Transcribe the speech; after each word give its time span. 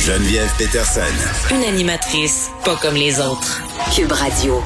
Geneviève 0.00 0.50
Peterson. 0.56 1.02
Une 1.50 1.62
animatrice 1.62 2.48
pas 2.64 2.74
comme 2.76 2.94
les 2.94 3.20
autres. 3.20 3.60
Cube 3.94 4.10
Radio. 4.12 4.62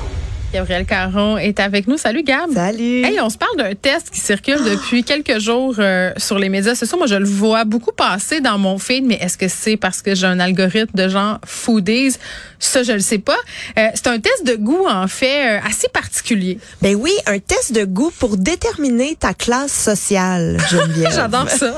Gabriel 0.52 0.86
Caron 0.86 1.36
est 1.38 1.58
avec 1.58 1.88
nous. 1.88 1.98
Salut 1.98 2.22
Gab. 2.22 2.54
Salut. 2.54 3.04
Hey, 3.04 3.20
on 3.20 3.28
se 3.28 3.36
parle 3.36 3.56
d'un 3.56 3.74
test 3.74 4.10
qui 4.10 4.20
circule 4.20 4.62
depuis 4.62 5.02
quelques 5.02 5.40
jours 5.40 5.74
euh, 5.80 6.12
sur 6.16 6.38
les 6.38 6.48
médias 6.48 6.76
sociaux. 6.76 6.96
Moi, 6.96 7.08
je 7.08 7.16
le 7.16 7.24
vois 7.24 7.64
beaucoup 7.64 7.90
passer 7.90 8.40
dans 8.40 8.56
mon 8.58 8.78
feed, 8.78 9.04
mais 9.04 9.16
est-ce 9.16 9.36
que 9.36 9.48
c'est 9.48 9.76
parce 9.76 10.00
que 10.02 10.14
j'ai 10.14 10.28
un 10.28 10.38
algorithme 10.38 10.96
de 10.96 11.08
gens 11.08 11.38
foodies? 11.44 12.14
Ça, 12.60 12.84
je 12.84 12.92
le 12.92 13.00
sais 13.00 13.18
pas. 13.18 13.36
Euh, 13.76 13.88
c'est 13.94 14.06
un 14.06 14.20
test 14.20 14.46
de 14.46 14.54
goût, 14.54 14.86
en 14.88 15.08
fait, 15.08 15.56
euh, 15.56 15.66
assez 15.68 15.88
particulier. 15.88 16.60
Ben 16.80 16.94
oui, 16.94 17.10
un 17.26 17.40
test 17.40 17.72
de 17.72 17.84
goût 17.84 18.12
pour 18.20 18.36
déterminer 18.36 19.16
ta 19.16 19.34
classe 19.34 19.72
sociale, 19.72 20.58
Geneviève. 20.70 21.12
J'adore 21.12 21.50
ça. 21.50 21.74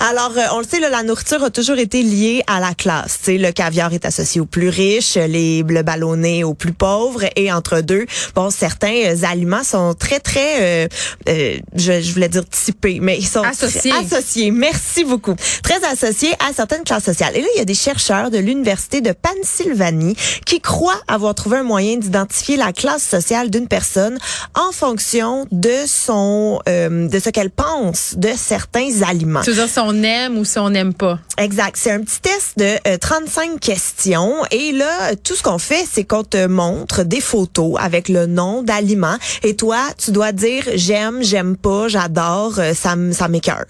Alors, 0.00 0.32
euh, 0.36 0.42
on 0.52 0.58
le 0.58 0.64
sait, 0.64 0.80
là, 0.80 0.88
la 0.90 1.02
nourriture 1.02 1.42
a 1.42 1.50
toujours 1.50 1.78
été 1.78 2.02
liée 2.02 2.42
à 2.46 2.60
la 2.60 2.74
classe. 2.74 3.18
Tu 3.18 3.24
sais, 3.24 3.38
le 3.38 3.52
caviar 3.52 3.92
est 3.92 4.04
associé 4.04 4.40
aux 4.40 4.46
plus 4.46 4.68
riches, 4.68 5.14
les, 5.16 5.62
le 5.62 5.82
ballonné 5.82 6.44
aux 6.44 6.54
plus 6.54 6.72
pauvres, 6.72 7.24
et 7.36 7.52
entre 7.52 7.80
deux, 7.80 8.06
bon, 8.34 8.50
certains 8.50 8.94
euh, 9.06 9.16
aliments 9.24 9.64
sont 9.64 9.94
très, 9.94 10.20
très, 10.20 10.84
euh, 10.84 10.88
euh, 11.28 11.56
je, 11.74 12.00
je 12.00 12.12
voulais 12.12 12.28
dire 12.28 12.44
typés, 12.48 12.98
mais 13.00 13.16
ils 13.18 13.26
sont 13.26 13.42
Associés. 13.42 13.92
associés. 13.92 14.50
Merci 14.50 15.04
beaucoup. 15.04 15.34
Très 15.62 15.82
associés 15.84 16.32
à 16.48 16.52
certaines 16.54 16.84
classes 16.84 17.04
sociales. 17.04 17.36
Et 17.36 17.40
là, 17.40 17.46
il 17.54 17.58
y 17.58 17.62
a 17.62 17.64
des 17.64 17.74
chercheurs 17.74 18.30
de 18.30 18.38
l'université 18.38 19.00
de 19.00 19.12
Pennsylvanie 19.12 20.16
qui 20.46 20.60
croient 20.60 21.00
avoir 21.08 21.34
trouvé 21.34 21.58
un 21.58 21.62
moyen 21.62 21.96
d'identifier 21.96 22.56
la 22.56 22.72
classe 22.72 23.02
sociale 23.04 23.50
d'une 23.50 23.68
personne 23.68 24.18
en 24.54 24.72
fonction 24.72 25.46
de 25.52 25.74
son, 25.86 26.60
euh, 26.68 27.08
de 27.08 27.18
ce 27.18 27.30
qu'elle 27.30 27.50
pense 27.50 28.14
de 28.16 28.30
certains 28.36 29.02
aliments. 29.06 29.42
tu 29.42 29.52
veux 29.52 29.63
si 29.66 29.78
on 29.78 30.02
aime 30.02 30.38
ou 30.38 30.44
si 30.44 30.58
on 30.58 30.70
n'aime 30.70 30.94
pas? 30.94 31.18
Exact. 31.38 31.76
C'est 31.76 31.90
un 31.90 32.00
petit 32.00 32.20
test 32.20 32.58
de 32.58 32.76
euh, 32.86 32.96
35 32.98 33.58
questions. 33.58 34.34
Et 34.50 34.72
là, 34.72 35.14
tout 35.16 35.34
ce 35.34 35.42
qu'on 35.42 35.58
fait, 35.58 35.84
c'est 35.90 36.04
qu'on 36.04 36.22
te 36.22 36.46
montre 36.46 37.02
des 37.02 37.20
photos 37.20 37.74
avec 37.78 38.08
le 38.08 38.26
nom 38.26 38.62
d'aliments. 38.62 39.16
Et 39.42 39.56
toi, 39.56 39.78
tu 39.98 40.12
dois 40.12 40.32
dire 40.32 40.64
j'aime, 40.74 41.22
j'aime 41.22 41.56
pas, 41.56 41.88
j'adore, 41.88 42.58
euh, 42.58 42.74
ça, 42.74 42.94
ça 43.12 43.28
m'écœure. 43.28 43.64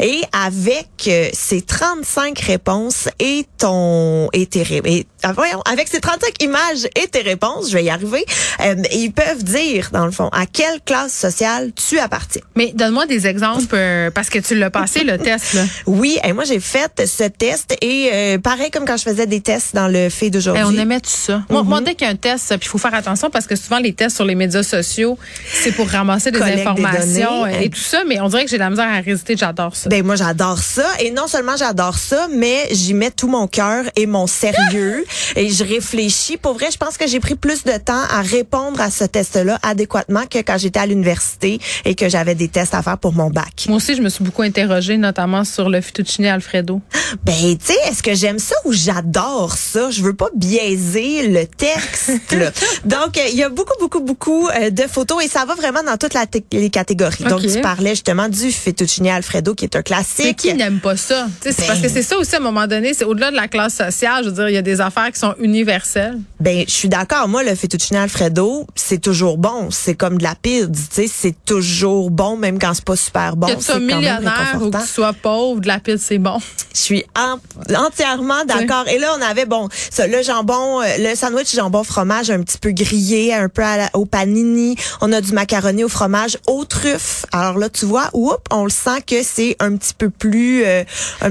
Et 0.00 0.22
avec 0.32 0.88
euh, 1.06 1.28
ces 1.32 1.62
35 1.62 2.38
réponses 2.40 3.08
et 3.18 3.46
ton 3.58 4.28
et 4.32 4.46
tes 4.46 4.64
et, 4.84 5.06
voyons, 5.32 5.60
avec 5.70 5.88
ces 5.88 6.00
35 6.00 6.42
images 6.42 6.86
et 6.96 7.08
tes 7.08 7.22
réponses, 7.22 7.70
je 7.70 7.74
vais 7.74 7.84
y 7.84 7.90
arriver, 7.90 8.24
euh, 8.60 8.74
ils 8.92 9.12
peuvent 9.12 9.42
dire, 9.42 9.90
dans 9.92 10.06
le 10.06 10.12
fond, 10.12 10.28
à 10.32 10.46
quelle 10.46 10.80
classe 10.84 11.12
sociale 11.12 11.72
tu 11.74 11.98
appartiens. 11.98 12.42
Mais 12.56 12.72
donne-moi 12.74 13.06
des 13.06 13.26
exemples, 13.26 13.74
euh, 13.74 14.10
parce 14.10 14.30
que 14.30 14.38
tu 14.38 14.54
l'as 14.54 14.70
passé, 14.70 15.04
le 15.04 15.18
test, 15.24 15.54
là. 15.54 15.62
Oui, 15.86 16.18
et 16.24 16.32
moi 16.32 16.44
j'ai 16.44 16.60
fait 16.60 17.06
ce 17.06 17.24
test 17.24 17.76
et 17.80 18.10
euh, 18.12 18.38
pareil 18.38 18.70
comme 18.70 18.84
quand 18.84 18.96
je 18.96 19.04
faisais 19.04 19.26
des 19.26 19.40
tests 19.40 19.74
dans 19.74 19.88
le 19.88 20.08
fait 20.08 20.30
d'aujourd'hui. 20.30 20.62
Hey, 20.62 20.68
on 20.68 20.78
aimait 20.78 21.00
tout 21.00 21.10
ça. 21.10 21.42
Moi, 21.50 21.62
moi, 21.62 21.80
dès 21.80 21.94
qu'il 21.94 22.06
y 22.06 22.10
a 22.10 22.12
un 22.12 22.16
test, 22.16 22.48
puis 22.48 22.60
il 22.64 22.68
faut 22.68 22.78
faire 22.78 22.94
attention 22.94 23.30
parce 23.30 23.46
que 23.46 23.56
souvent 23.56 23.78
les 23.78 23.92
tests 23.92 24.16
sur 24.16 24.24
les 24.24 24.34
médias 24.34 24.62
sociaux, 24.62 25.18
c'est 25.52 25.72
pour 25.72 25.88
ramasser 25.88 26.30
des 26.30 26.38
Collecte 26.38 26.58
des 26.58 26.66
informations 26.66 27.42
données. 27.42 27.64
et 27.66 27.70
tout 27.70 27.80
ça, 27.80 28.02
mais 28.06 28.20
on 28.20 28.28
dirait 28.28 28.44
que 28.44 28.50
j'ai 28.50 28.56
de 28.56 28.62
la 28.62 28.70
misère 28.70 28.88
à 28.88 29.00
résister, 29.00 29.36
j'adore 29.36 29.76
ça. 29.76 29.88
Ben 29.88 30.04
moi 30.04 30.16
j'adore 30.16 30.58
ça 30.58 30.86
et 31.00 31.10
non 31.10 31.26
seulement 31.26 31.56
j'adore 31.56 31.96
ça, 31.98 32.28
mais 32.30 32.68
j'y 32.70 32.94
mets 32.94 33.10
tout 33.10 33.28
mon 33.28 33.46
cœur 33.46 33.84
et 33.96 34.06
mon 34.06 34.26
sérieux 34.26 35.04
et 35.36 35.50
je 35.50 35.64
réfléchis. 35.64 36.36
Pour 36.36 36.54
vrai, 36.54 36.70
je 36.72 36.76
pense 36.78 36.96
que 36.96 37.06
j'ai 37.06 37.20
pris 37.20 37.34
plus 37.34 37.64
de 37.64 37.76
temps 37.78 38.02
à 38.10 38.22
répondre 38.22 38.80
à 38.80 38.90
ce 38.90 39.04
test-là 39.04 39.58
adéquatement 39.62 40.24
que 40.28 40.38
quand 40.38 40.58
j'étais 40.58 40.80
à 40.80 40.86
l'université 40.86 41.58
et 41.84 41.94
que 41.94 42.08
j'avais 42.08 42.34
des 42.34 42.48
tests 42.48 42.74
à 42.74 42.82
faire 42.82 42.98
pour 42.98 43.12
mon 43.14 43.30
bac. 43.30 43.64
Moi 43.68 43.76
aussi, 43.76 43.94
je 43.96 44.02
me 44.02 44.08
suis 44.08 44.24
beaucoup 44.24 44.42
interrogée, 44.42 44.96
notamment 44.96 45.44
sur 45.44 45.68
le 45.68 45.80
fettuccine 45.80 46.26
Alfredo. 46.26 46.80
Ben 47.24 47.34
tu 47.58 47.66
sais, 47.72 47.78
est-ce 47.90 48.02
que 48.02 48.14
j'aime 48.14 48.38
ça 48.38 48.54
ou 48.64 48.72
j'adore 48.72 49.56
ça? 49.56 49.90
Je 49.90 50.02
veux 50.02 50.14
pas 50.14 50.28
biaiser 50.34 51.28
le 51.28 51.46
texte. 51.46 52.32
là. 52.32 52.50
Donc 52.84 53.18
il 53.30 53.36
y 53.36 53.42
a 53.42 53.48
beaucoup 53.48 53.74
beaucoup 53.80 54.00
beaucoup 54.00 54.48
euh, 54.48 54.70
de 54.70 54.82
photos 54.82 55.24
et 55.24 55.28
ça 55.28 55.44
va 55.44 55.54
vraiment 55.54 55.82
dans 55.82 55.96
toutes 55.96 56.14
les 56.52 56.70
catégories. 56.70 57.24
Donc 57.24 57.40
tu 57.42 57.60
parlais 57.60 57.90
justement 57.90 58.28
du 58.28 58.50
fettuccine 58.50 59.08
Alfredo 59.08 59.54
qui 59.54 59.64
est 59.64 59.76
un 59.76 59.82
classique. 59.82 60.36
qui 60.38 60.54
n'aime 60.54 60.80
pas 60.80 60.96
ça? 60.96 61.26
C'est 61.42 61.56
Ben- 61.58 61.66
parce 61.66 61.80
que 61.80 61.88
c'est 61.88 62.02
ça 62.02 62.16
aussi, 62.18 62.34
à 62.34 62.38
un 62.38 62.42
moment 62.42 62.66
donné, 62.66 62.94
c'est 62.94 63.04
au-delà 63.04 63.30
de 63.30 63.36
la 63.36 63.48
classe 63.48 63.74
sociale. 63.76 64.24
Je 64.24 64.28
veux 64.30 64.34
dire, 64.34 64.48
il 64.48 64.54
y 64.54 64.58
a 64.58 64.62
des 64.62 64.80
affaires 64.80 65.03
qui 65.10 65.18
sont 65.20 65.34
universelles? 65.38 66.18
Ben, 66.40 66.64
je 66.66 66.72
suis 66.72 66.88
d'accord. 66.88 67.28
Moi, 67.28 67.42
le 67.42 67.54
fettuccine 67.54 67.96
Alfredo, 67.96 68.66
c'est 68.74 69.00
toujours 69.00 69.38
bon. 69.38 69.70
C'est 69.70 69.94
comme 69.94 70.18
de 70.18 70.22
la 70.22 70.34
pizza, 70.34 70.66
tu 70.66 70.80
sais. 70.90 71.06
C'est 71.12 71.34
toujours 71.44 72.10
bon, 72.10 72.36
même 72.36 72.58
quand 72.58 72.74
c'est 72.74 72.84
pas 72.84 72.96
super 72.96 73.36
bon. 73.36 73.46
que 73.46 73.54
tu 73.54 73.62
sois 73.62 73.78
millionnaire 73.78 74.58
ou 74.60 74.70
que 74.70 74.78
tu 74.80 74.86
sois 74.86 75.12
pauvre, 75.12 75.60
de 75.60 75.66
la 75.68 75.78
pile, 75.78 75.98
c'est 75.98 76.18
bon. 76.18 76.38
Je 76.74 76.80
suis 76.80 77.04
en- 77.16 77.38
entièrement 77.76 78.44
d'accord. 78.44 78.86
Et 78.88 78.98
là, 78.98 79.14
on 79.18 79.22
avait, 79.22 79.46
bon, 79.46 79.68
ça, 79.90 80.06
le 80.06 80.22
jambon, 80.22 80.80
euh, 80.82 80.84
le 80.98 81.14
sandwich 81.14 81.54
jambon 81.54 81.84
fromage 81.84 82.30
un 82.30 82.42
petit 82.42 82.58
peu 82.58 82.70
grillé, 82.72 83.32
un 83.34 83.48
peu 83.48 83.62
la- 83.62 83.90
au 83.94 84.04
panini. 84.06 84.76
On 85.00 85.12
a 85.12 85.20
du 85.20 85.32
macaroni 85.32 85.84
au 85.84 85.88
fromage 85.88 86.36
aux 86.46 86.64
truffes. 86.64 87.26
Alors 87.32 87.58
là, 87.58 87.68
tu 87.68 87.86
vois, 87.86 88.10
oups, 88.12 88.36
on 88.50 88.64
le 88.64 88.70
sent 88.70 89.02
que 89.06 89.22
c'est 89.22 89.56
un 89.60 89.76
petit 89.76 89.94
peu 89.96 90.10
plus... 90.10 90.64
euh. 90.64 90.84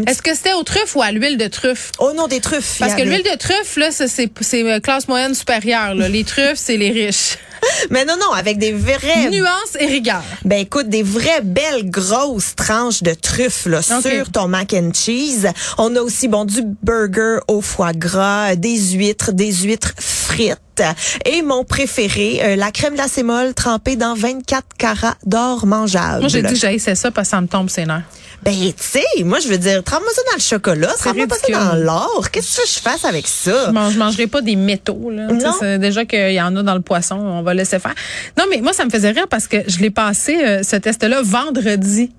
Est-ce 0.07 0.21
que 0.21 0.33
c'était 0.35 0.53
aux 0.53 0.63
truffes 0.63 0.95
ou 0.95 1.01
à 1.01 1.11
l'huile 1.11 1.37
de 1.37 1.47
truffe? 1.47 1.91
Oh 1.99 2.11
non, 2.15 2.27
des 2.27 2.39
truffes. 2.39 2.77
Parce 2.79 2.95
que 2.95 3.01
l'huile 3.01 3.23
de 3.23 3.37
truffe, 3.37 3.62
là, 3.77 3.91
ça, 3.91 4.07
c'est 4.07 4.31
c'est 4.41 4.63
euh, 4.63 4.79
classe 4.79 5.07
moyenne 5.07 5.33
supérieure. 5.33 5.95
Là. 5.95 6.09
Les 6.09 6.23
truffes, 6.23 6.55
c'est 6.55 6.77
les 6.77 6.91
riches. 6.91 7.37
Mais 7.89 8.05
non, 8.05 8.15
non, 8.19 8.31
avec 8.31 8.57
des 8.57 8.71
vrais... 8.71 9.29
Nuance 9.29 9.77
et 9.79 9.85
rigueur. 9.85 10.23
Ben 10.43 10.59
écoute, 10.59 10.89
des 10.89 11.03
vraies 11.03 11.41
belles 11.41 11.89
grosses 11.89 12.55
tranches 12.55 13.03
de 13.03 13.13
truffes 13.13 13.65
là, 13.65 13.81
sur 13.81 14.31
ton 14.31 14.47
mac 14.47 14.73
and 14.73 14.91
cheese. 14.93 15.47
On 15.77 15.95
a 15.95 16.01
aussi 16.01 16.27
bon 16.27 16.45
du 16.45 16.61
burger 16.81 17.39
au 17.47 17.61
foie 17.61 17.93
gras, 17.93 18.55
des 18.55 18.77
huîtres, 18.93 19.31
des 19.31 19.53
huîtres 19.53 19.93
frites. 19.97 20.59
Et 21.25 21.41
mon 21.41 21.63
préféré, 21.63 22.39
euh, 22.41 22.55
la 22.55 22.71
crème 22.71 22.95
glacée 22.95 23.23
molle 23.23 23.53
trempée 23.53 23.95
dans 23.95 24.15
24 24.15 24.65
carats 24.77 25.15
d'or 25.25 25.65
mangeable. 25.65 26.21
Moi, 26.21 26.29
j'ai 26.29 26.41
dit 26.41 26.53
que 26.53 26.59
j'haïssais 26.59 26.95
ça 26.95 27.11
parce 27.11 27.27
que 27.27 27.31
ça 27.31 27.41
me 27.41 27.47
tombe 27.47 27.69
ses 27.69 27.85
nerfs. 27.85 28.03
Ben 28.43 28.53
tu 28.53 28.73
sais, 28.77 29.23
moi 29.23 29.39
je 29.39 29.47
veux 29.47 29.57
dire, 29.57 29.83
trempe-moi 29.83 30.11
ça 30.13 30.21
dans 30.29 30.35
le 30.35 30.41
chocolat, 30.41 30.93
trempe-moi 30.99 31.27
pas 31.27 31.35
ça 31.35 31.51
dans 31.51 31.75
l'or. 31.75 32.27
Qu'est-ce 32.31 32.57
que 32.61 32.67
je 32.67 32.79
fasse 32.79 33.05
avec 33.05 33.27
ça? 33.27 33.67
Je, 33.67 33.71
mange, 33.71 33.93
je 33.93 33.99
mangerai 33.99 34.27
pas 34.27 34.41
des 34.41 34.55
métaux. 34.55 35.09
Là. 35.09 35.27
Non. 35.27 35.53
c'est 35.59 35.79
Déjà 35.79 36.05
qu'il 36.05 36.33
y 36.33 36.41
en 36.41 36.55
a 36.55 36.63
dans 36.63 36.75
le 36.75 36.81
poisson, 36.81 37.15
on 37.15 37.41
va 37.41 37.53
laisser 37.53 37.79
faire. 37.79 37.95
Non, 38.37 38.45
mais 38.49 38.61
moi, 38.61 38.73
ça 38.73 38.85
me 38.85 38.89
faisait 38.89 39.11
rire 39.11 39.27
parce 39.29 39.47
que 39.47 39.57
je 39.67 39.79
l'ai 39.79 39.91
passé, 39.91 40.37
euh, 40.43 40.63
ce 40.63 40.75
test-là, 40.75 41.21
vendredi, 41.21 42.11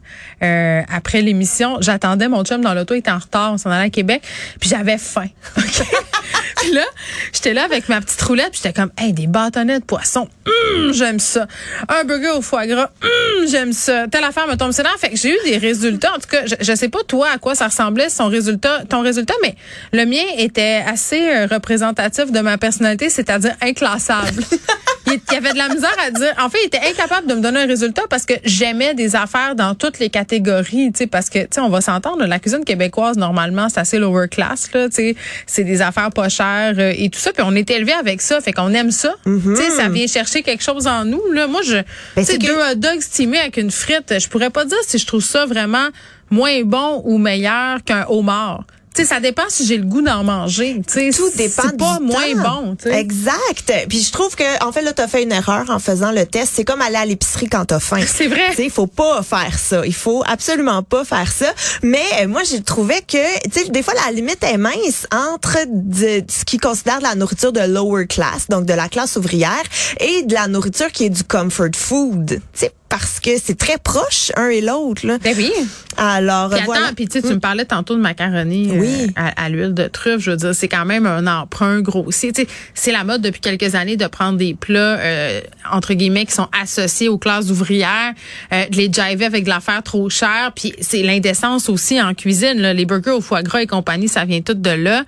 euh, 0.43 0.83
après 0.93 1.21
l'émission. 1.23 1.79
J'attendais 1.81 2.29
mon 2.29 2.45
chum 2.45 2.61
dans 2.61 2.75
l'auto, 2.75 2.95
il 2.95 2.99
était 2.99 3.11
en 3.11 3.19
retard, 3.19 3.53
on 3.53 3.59
s'en 3.59 3.71
allait 3.71 3.87
à 3.87 3.91
Québec, 3.91 4.23
puis 4.61 4.71
j'avais 4.71 4.99
faim. 4.99 5.29
là, 6.73 6.85
j'étais 7.33 7.53
là 7.55 7.65
avec 7.65 7.89
ma 7.89 8.01
petite 8.01 8.21
roulette, 8.23 8.53
j'étais 8.55 8.73
comme, 8.73 8.91
hey, 8.99 9.12
des 9.12 9.27
bâtonnets 9.27 9.81
de 9.81 9.85
poisson, 9.85 10.29
Hum, 10.47 10.93
j'aime 10.93 11.19
ça. 11.21 11.47
Un 11.89 12.05
burger 12.05 12.31
au 12.37 12.43
foie 12.43 12.67
gras, 12.67 12.91
Hum, 13.03 13.47
j'aime 13.49 13.73
ça. 13.73 14.07
Telle 14.09 14.25
affaire 14.25 14.47
me 14.47 14.57
tombe 14.57 14.73
sur 14.73 14.84
Fait 14.99 15.11
que 15.11 15.17
j'ai 15.17 15.31
eu 15.31 15.39
des 15.45 15.57
résultats. 15.57 16.13
En 16.13 16.19
tout 16.19 16.29
cas, 16.31 16.47
je, 16.47 16.55
je 16.61 16.75
sais 16.75 16.89
pas 16.89 17.03
toi 17.07 17.29
à 17.34 17.39
quoi 17.39 17.55
ça 17.55 17.67
ressemblait 17.69 18.09
son 18.09 18.29
résultat, 18.29 18.83
ton 18.89 19.01
résultat, 19.01 19.34
mais 19.43 19.55
le 19.93 20.05
mien 20.05 20.25
était 20.39 20.83
assez 20.87 21.21
euh, 21.21 21.47
représentatif 21.47 22.31
de 22.31 22.41
ma 22.41 22.59
personnalité, 22.59 23.11
c'est-à-dire 23.11 23.55
inclassable. 23.61 24.43
il, 25.15 25.21
il 25.31 25.37
avait 25.37 25.53
de 25.53 25.59
la 25.59 25.69
misère 25.69 25.95
à 26.07 26.11
dire. 26.11 26.35
En 26.39 26.49
fait, 26.49 26.59
il 26.63 26.67
était 26.67 26.81
incapable 26.91 27.27
de 27.27 27.35
me 27.35 27.41
donner 27.41 27.61
un 27.63 27.67
résultat 27.67 28.03
parce 28.11 28.25
que 28.27 28.35
j'aimais 28.45 28.95
des 28.95 29.17
affaires 29.17 29.55
dans 29.55 29.75
toutes 29.75 29.99
les 29.99 30.11
catégories, 30.11 30.91
tu 30.93 30.99
sais, 30.99 31.07
parce 31.07 31.31
que 31.31 31.41
tu 31.41 31.49
sais, 31.53 31.61
on 31.61 31.69
va 31.69 31.81
s'entendre, 31.81 32.25
la 32.25 32.39
cuisine 32.39 32.65
québécoise 32.65 33.17
normalement 33.17 33.69
c'est 33.69 33.81
assez 33.81 33.99
lower 33.99 34.29
class, 34.29 34.71
là, 34.73 34.89
tu 34.89 34.95
sais, 34.97 35.17
c'est 35.47 35.65
des 35.65 35.83
affaires 35.83 36.11
pas 36.11 36.29
chères 36.29 36.75
euh, 36.79 36.93
et 36.97 37.09
tout 37.11 37.19
ça, 37.19 37.33
puis 37.33 37.43
on 37.47 37.55
est 37.55 37.71
élevé 37.71 37.93
avec 37.93 38.21
ça, 38.21 38.41
fait 38.41 38.53
qu'on 38.53 38.73
aime 38.75 38.91
ça. 38.91 39.15
Tu 39.25 39.63
sais, 39.63 39.71
ça 39.71 39.89
vient 39.89 40.07
chercher 40.07 40.43
quelque 40.43 40.63
chose 40.63 40.87
en 40.87 41.05
nous. 41.05 41.23
Là, 41.33 41.47
moi, 41.47 41.61
je, 41.65 41.77
tu 41.77 41.85
sais, 42.17 42.25
c'est 42.25 42.39
que- 42.39 42.47
deux 42.47 42.57
hot 42.57 42.75
dogs 42.77 43.01
stimés 43.01 43.39
avec 43.39 43.57
une 43.57 43.71
frite, 43.71 44.15
je 44.19 44.29
pourrais 44.29 44.51
pas 44.51 44.65
dire 44.65 44.79
si 44.87 44.99
je 44.99 45.07
trouve 45.07 45.23
ça 45.23 45.47
vraiment 45.47 45.89
moins 46.31 46.63
bon 46.65 47.03
ou 47.05 47.19
meilleur 47.19 47.83
qu'un 47.85 48.07
homard. 48.09 48.65
Tu 48.95 49.03
sais, 49.03 49.09
ça 49.09 49.19
dépend 49.21 49.43
si 49.49 49.67
j'ai 49.67 49.77
le 49.77 49.85
goût 49.85 50.03
d'en 50.03 50.23
manger. 50.23 50.81
Tu 50.87 50.93
sais, 50.93 51.11
Tout 51.11 51.29
dépend 51.37 51.63
C'est 51.65 51.77
pas 51.77 51.99
du 51.99 52.05
moins 52.05 52.43
temps. 52.45 52.63
bon. 52.63 52.77
tu 52.77 52.89
sais. 52.89 52.99
Exact. 53.01 53.73
Puis 53.89 54.01
je 54.03 54.13
trouve 54.13 54.35
que 54.37 54.65
en 54.65 54.71
fait 54.71 54.83
là 54.83 54.93
t'as 54.93 55.09
fait 55.09 55.25
une 55.25 55.33
erreur 55.33 55.65
en 55.69 55.79
faisant 55.81 56.13
le 56.13 56.25
test. 56.27 56.53
C'est 56.55 56.65
comme 56.65 56.81
aller 56.81 56.97
à 56.97 57.05
l'épicerie 57.05 57.49
quand 57.49 57.65
t'as 57.65 57.81
faim. 57.81 58.01
C'est 58.07 58.29
vrai. 58.29 58.51
Tu 58.51 58.57
sais, 58.57 58.65
il 58.67 58.71
faut 58.71 58.87
pas 58.87 59.23
faire 59.23 59.59
ça. 59.59 59.85
Il 59.85 59.95
faut 59.95 60.23
absolument 60.27 60.83
pas 60.85 61.05
faire 61.05 61.31
ça. 61.33 61.47
Mais 61.83 62.03
euh, 62.23 62.29
moi 62.29 62.43
j'ai 62.49 62.63
trouvé 62.63 62.95
que 63.01 63.49
tu 63.51 63.61
sais 63.65 63.69
des 63.71 63.83
fois 63.83 63.95
la 64.07 64.13
limite 64.13 64.43
est 64.45 64.59
mince 64.59 65.07
entre 65.13 65.59
de- 65.67 66.23
ce 66.31 66.45
qui 66.45 66.59
considère 66.59 66.99
de 66.99 67.03
la 67.05 67.15
nourriture 67.17 67.53
de 67.53 67.61
lower 67.61 68.07
class, 68.07 68.49
donc 68.49 68.65
de 68.65 68.75
la 68.75 68.89
classe 68.89 69.17
ouvrière, 69.17 69.63
et 70.01 70.23
de 70.23 70.35
la 70.35 70.47
nourriture 70.47 70.93
qui 70.93 71.07
est 71.07 71.11
du 71.11 71.25
comfort 71.25 71.69
food. 71.75 72.27
Tu 72.29 72.41
sais 72.55 72.73
parce 72.97 73.19
que 73.19 73.31
c'est 73.43 73.59
très 73.59 73.77
proche 73.77 74.31
un 74.37 74.47
et 74.51 74.61
l'autre. 74.61 75.05
Là. 75.05 75.19
Ben 75.19 75.35
oui. 75.37 75.51
Alors 75.97 76.49
Puis 76.51 76.61
voilà. 76.65 76.87
attends, 76.87 76.95
puis 76.95 77.09
tu 77.09 77.21
sais, 77.21 77.27
tu 77.27 77.35
me 77.35 77.41
parlais 77.41 77.65
tantôt 77.65 77.97
de 77.97 78.01
macaroni 78.01 78.71
euh, 78.71 78.79
Oui. 78.79 79.13
à, 79.17 79.45
à 79.45 79.49
l'huile 79.49 79.75
de 79.75 79.89
truffe. 79.89 80.21
Je 80.21 80.31
veux 80.31 80.37
dire, 80.37 80.55
c'est 80.55 80.69
quand 80.69 80.85
même 80.85 81.05
un 81.05 81.27
emprunt 81.27 81.81
grossier. 81.81 82.31
Tu 82.33 82.43
sais, 82.43 82.49
c'est 82.73 82.93
la 82.93 83.03
mode 83.03 83.21
depuis 83.21 83.41
quelques 83.41 83.75
années 83.75 83.97
de 83.97 84.07
prendre 84.07 84.39
des 84.39 84.55
plats 84.55 84.79
euh, 85.01 85.41
entre 85.73 85.95
guillemets 85.95 86.25
qui 86.25 86.35
sont 86.35 86.47
associés 86.63 87.09
aux 87.09 87.19
classes 87.19 87.51
ouvrières, 87.51 88.13
euh, 88.53 88.67
de 88.69 88.77
les 88.77 88.93
jiver 88.93 89.25
avec 89.25 89.43
de 89.43 89.49
l'affaire 89.49 89.83
trop 89.83 90.09
chère. 90.09 90.53
Puis 90.55 90.73
c'est 90.81 91.03
l'indécence 91.03 91.69
aussi 91.69 92.01
en 92.01 92.15
cuisine. 92.15 92.61
Là. 92.61 92.73
Les 92.75 92.87
burgers 92.87 93.11
au 93.11 93.21
foie 93.21 93.43
gras 93.43 93.61
et 93.63 93.67
compagnie, 93.67 94.07
ça 94.07 94.25
vient 94.25 94.41
tout 94.41 94.55
de 94.55 94.71
là. 94.71 95.03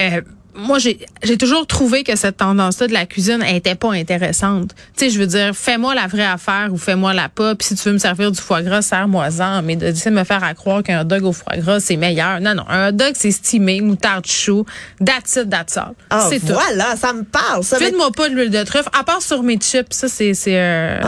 Euh, 0.00 0.20
moi, 0.56 0.78
j'ai 0.78 1.36
toujours 1.38 1.66
trouvé 1.66 2.04
que 2.04 2.16
cette 2.16 2.36
tendance-là 2.36 2.86
de 2.86 2.92
la 2.92 3.06
cuisine 3.06 3.42
elle 3.46 3.56
était 3.56 3.74
pas 3.74 3.92
intéressante. 3.92 4.70
Tu 4.96 5.04
sais, 5.06 5.10
je 5.10 5.18
veux 5.18 5.26
dire, 5.26 5.50
fais-moi 5.54 5.94
la 5.94 6.06
vraie 6.06 6.24
affaire 6.26 6.68
ou 6.72 6.76
fais-moi 6.78 7.12
la 7.12 7.28
pas. 7.28 7.54
Puis 7.54 7.68
si 7.68 7.74
tu 7.74 7.82
veux 7.88 7.92
me 7.94 7.98
servir 7.98 8.30
du 8.30 8.40
foie 8.40 8.62
gras, 8.62 8.82
serre-moi-en. 8.82 9.62
Mais 9.62 9.76
de, 9.76 9.90
de 9.90 10.10
me 10.10 10.24
faire 10.24 10.44
à 10.44 10.54
croire 10.54 10.82
qu'un 10.82 11.04
dog 11.04 11.24
au 11.24 11.32
foie 11.32 11.56
gras, 11.56 11.80
c'est 11.80 11.96
meilleur. 11.96 12.40
Non, 12.40 12.54
non. 12.54 12.64
Un 12.68 12.92
dog, 12.92 13.12
c'est 13.14 13.30
stimé, 13.30 13.80
moutarde 13.80 14.26
chou, 14.26 14.64
that's 15.04 15.36
it, 15.36 15.50
that's 15.50 15.76
all. 15.76 15.92
Ah, 16.10 16.26
c'est 16.30 16.40
tout. 16.40 16.52
voilà, 16.52 16.94
ça 16.96 17.12
me 17.12 17.24
parle. 17.24 17.64
Ça, 17.64 17.78
Fais-moi 17.78 18.12
pas 18.12 18.28
de 18.28 18.34
l'huile 18.34 18.50
de 18.50 18.62
truffe, 18.62 18.88
à 18.98 19.02
part 19.02 19.22
sur 19.22 19.42
mes 19.42 19.56
chips. 19.58 19.92
Ça, 19.92 20.08
c'est... 20.08 20.34
c'est 20.34 20.56
euh, 20.60 21.00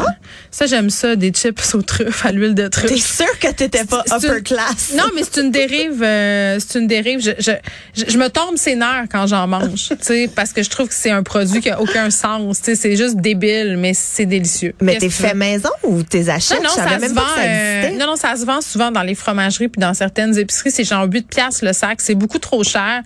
Ça, 0.51 0.67
j'aime 0.67 0.91
ça, 0.91 1.15
des 1.15 1.31
chips 1.31 1.75
aux 1.75 1.83
truffes 1.83 2.25
à 2.27 2.33
l'huile 2.33 2.55
de 2.55 2.67
truffe. 2.69 2.91
T'es 2.91 2.97
sûr 2.99 3.39
que 3.39 3.49
t'étais 3.53 3.85
pas 3.85 4.03
upper 4.13 4.39
une- 4.39 4.43
class? 4.43 4.93
Non, 4.97 5.05
mais 5.15 5.23
c'est 5.23 5.41
une 5.43 5.51
dérive. 5.51 6.03
euh, 6.03 6.59
c'est 6.59 6.79
une 6.79 6.87
dérive. 6.87 7.21
Je, 7.21 7.31
je, 7.39 7.53
je, 7.95 8.05
je 8.11 8.19
me 8.19 8.29
tombe 8.29 8.57
ses 8.57 8.75
nerfs 8.75 9.05
quand 9.11 9.27
j'en 9.27 9.36
mange, 9.47 9.89
tu 9.89 9.97
sais, 10.01 10.31
parce 10.35 10.53
que 10.53 10.63
je 10.63 10.71
trouve 10.71 10.89
que 10.89 10.95
c'est 10.95 11.11
un 11.11 11.23
produit 11.23 11.61
qui 11.61 11.71
a 11.71 11.81
aucun 11.81 12.11
sens. 12.11 12.59
C'est 12.63 12.97
juste 12.97 13.17
débile, 13.17 13.77
mais 13.79 13.93
c'est 13.95 14.27
délicieux. 14.27 14.75
Mais 14.81 14.97
t'es 14.97 15.11
fait 15.11 15.35
maison 15.35 15.71
ou 15.83 16.03
t'es 16.03 16.29
achètes? 16.29 16.63
Non, 16.63 16.69
non, 16.69 16.71
ça 16.71 16.99
se 16.99 17.15
vend. 17.15 17.15
pas 17.15 17.21
que 17.23 17.41
ça 17.41 17.47
euh, 17.47 17.91
non, 17.99 18.07
non, 18.07 18.17
ça 18.17 18.37
se 18.37 18.45
vend 18.45 18.61
souvent 18.61 18.91
dans 18.91 19.03
les 19.03 19.15
fromageries 19.15 19.69
puis 19.69 19.81
dans 19.81 19.95
certaines 19.95 20.37
épiceries. 20.39 20.71
C'est 20.71 20.85
genre 20.85 21.07
8 21.11 21.29
piastres 21.29 21.65
le 21.65 21.73
sac. 21.73 22.01
C'est 22.01 22.15
beaucoup 22.15 22.39
trop 22.39 22.63
cher. 22.65 23.03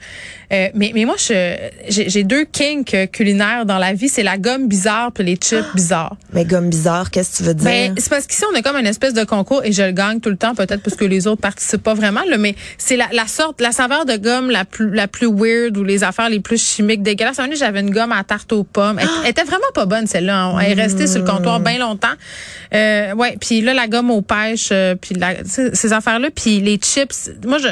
Euh, 0.53 0.69
mais, 0.75 0.91
mais 0.95 1.05
moi, 1.05 1.15
j'ai, 1.19 2.25
deux 2.25 2.45
kinks 2.45 3.11
culinaires 3.13 3.67
dans 3.67 3.79
la 3.79 3.93
vie. 3.93 4.09
C'est 4.09 4.23
la 4.23 4.37
gomme 4.37 4.69
bizarre 4.69 5.13
puis 5.13 5.25
les 5.25 5.37
chips 5.37 5.75
bizarres. 5.75 6.17
Mais 6.33 6.45
gomme 6.45 6.69
bizarre, 6.69 7.11
qu'est-ce 7.11 7.33
que 7.33 7.37
tu 7.39 7.43
veux 7.45 7.55
dire? 7.55 7.65
Ben, 7.65 7.95
c'est 7.97 8.11
parce 8.11 8.27
qu'ici, 8.27 8.43
on 8.53 8.57
a 8.57 8.63
comme 8.63 8.77
une 8.77 8.87
espèce 8.87 9.15
de 9.15 9.25
concours 9.25 9.65
et 9.65 9.73
je 9.73 9.83
le 9.83 9.93
gagne 9.93 10.21
tout 10.21 10.31
le 10.31 10.37
temps, 10.37 10.55
peut-être 10.55 10.83
parce 10.83 10.97
que 10.97 11.05
les 11.05 11.27
autres 11.27 11.41
participent 11.41 11.83
pas 11.83 11.95
vraiment, 11.95 12.23
là, 12.29 12.37
mais 12.37 12.55
c'est 12.79 12.97
la, 12.97 13.07
la 13.13 13.27
sorte, 13.27 13.61
la 13.61 13.73
saveur 13.73 14.05
de 14.05 14.17
gomme 14.17 14.51
la 14.51 14.65
plus, 14.65 14.93
la 14.93 15.07
plus 15.07 15.29
weird 15.29 15.77
ou 15.77 15.85
les 15.85 16.05
affaires 16.05 16.20
les 16.29 16.41
plus 16.41 16.63
chimiques 16.63 17.03
dégueulasses. 17.03 17.39
Un 17.39 17.51
j'avais 17.55 17.81
une 17.81 17.91
gomme 17.91 18.13
à 18.13 18.23
tarte 18.25 18.53
aux 18.53 18.65
pommes. 18.65 18.99
Elle, 18.99 19.09
elle 19.25 19.31
était 19.31 19.45
vraiment 19.45 19.71
pas 19.75 19.87
bonne, 19.87 20.07
celle-là. 20.07 20.55
Elle 20.63 20.79
est 20.79 20.83
restée 20.83 21.07
sur 21.07 21.21
le 21.21 21.27
comptoir 21.27 21.61
bien 21.61 21.79
longtemps. 21.79 22.09
Euh, 22.73 23.15
ouais, 23.15 23.37
puis 23.41 23.61
là, 23.61 23.75
la 23.75 23.89
gomme 23.89 24.11
aux 24.11 24.23
pêches, 24.23 24.71
euh, 24.73 24.95
puis 24.95 25.15
ces 25.45 25.93
affaires-là, 25.93 26.29
puis 26.35 26.61
les 26.61 26.77
chips. 26.77 27.31
Moi, 27.45 27.59
je 27.59 27.69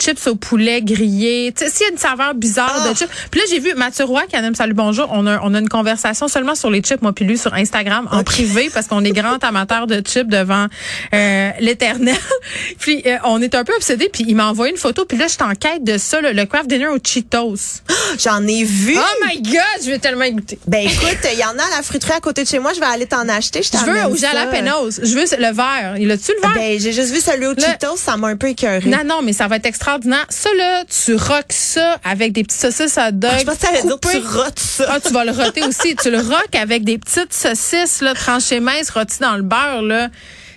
chips 0.00 0.26
au 0.26 0.34
poulet 0.34 0.82
grillé. 0.82 1.52
S'il 1.56 1.86
y 1.86 1.88
a 1.88 1.92
une 1.92 1.98
saveur 1.98 2.34
bizarre 2.34 2.82
Ah. 2.84 2.88
de 2.90 2.96
chips. 2.96 3.10
Puis 3.30 3.40
là, 3.40 3.46
j'ai 3.50 3.58
vu 3.60 3.74
Mathieu 3.74 4.04
Roy 4.04 4.22
qui 4.28 4.36
aime 4.36 4.54
Salut 4.54 4.74
Bonjour. 4.74 5.08
On 5.12 5.26
a, 5.26 5.40
on 5.42 5.54
a 5.54 5.58
une 5.58 5.68
conversation 5.68 6.28
seulement 6.28 6.54
sur 6.54 6.70
les 6.70 6.80
chips, 6.80 7.02
moi 7.02 7.12
puis 7.12 7.24
lui, 7.24 7.36
sur 7.38 7.52
Instagram, 7.54 8.08
en 8.10 8.22
privé, 8.24 8.70
parce 8.72 8.86
qu'on 8.86 9.04
est 9.04 9.12
grand 9.12 9.42
amateur 9.44 9.86
de 9.86 10.00
chips 10.00 10.28
devant 10.28 10.66
euh, 11.14 11.50
l'éternel. 11.60 12.16
puis 12.78 13.02
euh, 13.06 13.16
on 13.24 13.40
est 13.42 13.54
un 13.54 13.64
peu 13.64 13.74
obsédés. 13.74 14.08
Puis 14.12 14.24
il 14.26 14.34
m'a 14.36 14.46
envoyé 14.48 14.72
une 14.72 14.78
photo. 14.78 15.04
Puis 15.04 15.18
là, 15.18 15.26
je 15.26 15.32
suis 15.34 15.42
en 15.42 15.54
quête 15.54 15.84
de 15.84 15.98
ça, 15.98 16.20
là, 16.20 16.32
le 16.32 16.44
craft 16.46 16.68
dinner 16.68 16.88
aux 16.88 16.98
Cheetos. 17.02 17.80
J'en 18.22 18.46
ai 18.46 18.64
vu. 18.64 18.96
Oh 18.96 19.24
my 19.26 19.40
God, 19.42 19.84
je 19.84 19.90
vais 19.90 19.98
tellement 19.98 20.24
y 20.24 20.32
goûter. 20.32 20.58
Ben 20.66 20.86
écoute, 20.86 21.18
il 21.32 21.38
y 21.38 21.44
en 21.44 21.58
a 21.58 21.62
à 21.62 21.76
la 21.76 21.82
fruiterie 21.82 22.12
à 22.12 22.20
côté 22.20 22.42
de 22.44 22.48
chez 22.48 22.58
moi. 22.58 22.72
Je 22.74 22.80
vais 22.80 22.86
aller 22.86 23.06
t'en 23.06 23.28
acheter. 23.28 23.62
Je 23.62 23.70
Je 23.76 23.84
veux 23.84 24.04
au 24.06 24.16
jalapenos. 24.16 25.00
Je 25.02 25.14
veux 25.14 25.24
le 25.38 25.52
vert. 25.54 25.94
Il 25.98 26.10
a-tu 26.10 26.32
le 26.36 26.40
vert? 26.40 26.54
Ben, 26.54 26.78
j'ai 26.80 26.92
juste 26.92 27.12
vu 27.12 27.20
celui 27.20 27.46
au 27.46 27.54
Cheetos. 27.54 27.96
Ça 27.96 28.16
m'a 28.16 28.28
un 28.28 28.36
peu 28.36 28.48
écœuré. 28.48 28.88
non, 28.88 29.04
non, 29.04 29.22
mais 29.22 29.32
ça 29.32 29.46
va 29.48 29.56
être 29.56 29.66
extraordinaire. 29.96 30.26
Ça, 30.28 30.48
là, 30.56 30.84
tu 30.84 31.14
roques 31.14 31.44
ça 31.52 31.98
avec 32.04 32.32
des 32.32 32.42
petites 32.44 32.60
saucisses 32.60 32.98
à 32.98 33.10
dog. 33.12 33.30
Je 33.40 33.44
pense 33.44 33.56
que 33.56 33.60
t'allais 33.62 33.82
dire 33.82 33.98
tu 34.00 34.18
rotes 34.18 34.58
ça. 34.58 34.84
Ah, 34.88 35.00
tu 35.00 35.12
vas 35.12 35.24
le 35.24 35.32
roter 35.32 35.62
aussi. 35.64 35.96
tu 35.96 36.10
le 36.10 36.18
roques 36.18 36.54
avec 36.54 36.84
des 36.84 36.98
petites 36.98 37.32
saucisses 37.32 38.00
là, 38.00 38.14
tranchées 38.14 38.60
minces 38.60 38.90
rôties 38.90 39.18
dans 39.20 39.36
le 39.36 39.42
beurre. 39.42 39.82
là. 39.82 40.08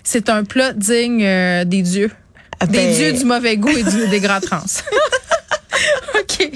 C'est 0.03 0.29
un 0.29 0.43
plat 0.43 0.73
digne 0.73 1.23
euh, 1.25 1.63
des 1.65 1.81
dieux. 1.81 2.11
Des 2.61 2.67
Ben- 2.67 2.93
dieux 2.95 3.13
du 3.13 3.25
mauvais 3.25 3.57
goût 3.57 3.69
et 3.77 3.83
du- 3.83 4.07
des 4.07 4.19
grands 4.19 4.39
trans. 4.39 4.59
OK. 6.19 6.49